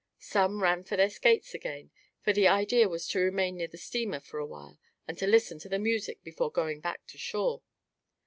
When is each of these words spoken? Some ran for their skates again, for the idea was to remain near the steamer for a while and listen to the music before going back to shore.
Some 0.17 0.63
ran 0.63 0.83
for 0.83 0.97
their 0.97 1.11
skates 1.11 1.53
again, 1.53 1.91
for 2.21 2.33
the 2.33 2.47
idea 2.47 2.89
was 2.89 3.07
to 3.09 3.19
remain 3.19 3.57
near 3.57 3.67
the 3.67 3.77
steamer 3.77 4.19
for 4.19 4.39
a 4.39 4.47
while 4.47 4.79
and 5.07 5.21
listen 5.21 5.59
to 5.59 5.69
the 5.69 5.77
music 5.77 6.23
before 6.23 6.49
going 6.51 6.79
back 6.79 7.05
to 7.05 7.19
shore. 7.19 7.61